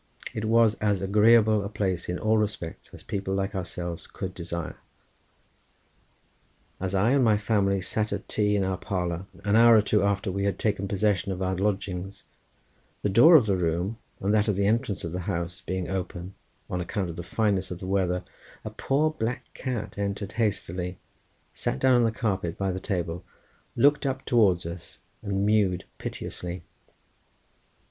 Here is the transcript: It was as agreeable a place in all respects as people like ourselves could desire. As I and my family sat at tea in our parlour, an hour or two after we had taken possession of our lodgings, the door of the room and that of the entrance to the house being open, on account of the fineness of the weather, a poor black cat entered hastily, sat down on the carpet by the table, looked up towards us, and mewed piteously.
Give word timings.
It 0.33 0.45
was 0.45 0.73
as 0.81 1.03
agreeable 1.03 1.63
a 1.63 1.69
place 1.69 2.09
in 2.09 2.17
all 2.17 2.39
respects 2.39 2.89
as 2.91 3.03
people 3.03 3.35
like 3.35 3.53
ourselves 3.53 4.07
could 4.07 4.33
desire. 4.33 4.75
As 6.79 6.95
I 6.95 7.11
and 7.11 7.23
my 7.23 7.37
family 7.37 7.81
sat 7.81 8.11
at 8.11 8.27
tea 8.27 8.55
in 8.55 8.63
our 8.63 8.79
parlour, 8.79 9.27
an 9.43 9.55
hour 9.55 9.77
or 9.77 9.81
two 9.83 10.01
after 10.01 10.31
we 10.31 10.45
had 10.45 10.57
taken 10.57 10.87
possession 10.87 11.31
of 11.31 11.43
our 11.43 11.55
lodgings, 11.55 12.23
the 13.03 13.09
door 13.09 13.35
of 13.35 13.45
the 13.45 13.55
room 13.55 13.99
and 14.19 14.33
that 14.33 14.47
of 14.47 14.55
the 14.55 14.65
entrance 14.65 15.01
to 15.01 15.07
the 15.09 15.19
house 15.29 15.61
being 15.63 15.87
open, 15.87 16.33
on 16.67 16.81
account 16.81 17.11
of 17.11 17.15
the 17.15 17.21
fineness 17.21 17.69
of 17.69 17.77
the 17.77 17.85
weather, 17.85 18.23
a 18.65 18.71
poor 18.71 19.11
black 19.11 19.53
cat 19.53 19.99
entered 19.99 20.31
hastily, 20.31 20.97
sat 21.53 21.77
down 21.77 21.93
on 21.93 22.03
the 22.05 22.11
carpet 22.11 22.57
by 22.57 22.71
the 22.71 22.79
table, 22.79 23.23
looked 23.75 24.07
up 24.07 24.25
towards 24.25 24.65
us, 24.65 24.97
and 25.21 25.45
mewed 25.45 25.83
piteously. 25.99 26.63